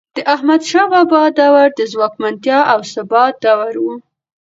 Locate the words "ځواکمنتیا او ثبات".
1.93-3.33